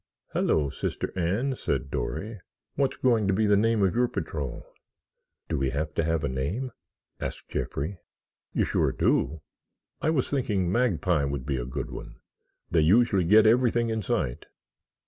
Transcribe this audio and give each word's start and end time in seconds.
"Hello, 0.33 0.71
Sister 0.71 1.13
Anne," 1.15 1.55
said 1.55 1.91
Dory. 1.91 2.41
"What's 2.73 2.97
going 2.97 3.27
to 3.27 3.35
be 3.35 3.45
the 3.45 3.55
name 3.55 3.83
of 3.83 3.93
your 3.93 4.07
patrol?" 4.07 4.65
"Do 5.47 5.59
we 5.59 5.69
have 5.69 5.93
to 5.93 6.03
have 6.03 6.23
a 6.23 6.27
name?" 6.27 6.71
asked 7.19 7.49
Jeffrey. 7.49 7.99
"You 8.51 8.65
sure 8.65 8.91
do. 8.91 9.41
I 10.01 10.09
was 10.09 10.27
thinking 10.27 10.71
'magpie' 10.71 11.25
would 11.25 11.45
be 11.45 11.57
a 11.57 11.65
good 11.65 11.91
one. 11.91 12.15
They 12.71 12.81
usually 12.81 13.25
get 13.25 13.45
everything 13.45 13.91
in 13.91 14.01
sight." 14.01 14.47